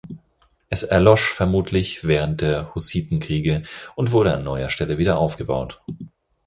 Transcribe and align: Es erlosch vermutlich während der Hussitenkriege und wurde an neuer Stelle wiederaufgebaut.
Es 0.69 0.81
erlosch 0.81 1.31
vermutlich 1.31 2.05
während 2.07 2.41
der 2.41 2.73
Hussitenkriege 2.73 3.61
und 3.93 4.11
wurde 4.11 4.33
an 4.33 4.43
neuer 4.43 4.71
Stelle 4.71 4.97
wiederaufgebaut. 4.97 5.83